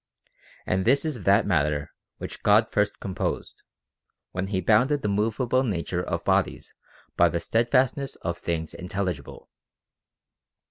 And 0.65 0.83
this 0.83 1.05
is 1.05 1.25
that 1.25 1.45
matter 1.45 1.91
which 2.17 2.41
God 2.41 2.71
first 2.71 2.99
composed, 2.99 3.61
when 4.31 4.47
he 4.47 4.59
bounded 4.59 5.03
the 5.03 5.07
movable 5.07 5.63
nature 5.63 6.01
of 6.01 6.25
bodies 6.25 6.73
by 7.15 7.29
the 7.29 7.39
steadfastness 7.39 8.15
of 8.15 8.39
things 8.39 8.73
intelligible. 8.73 9.51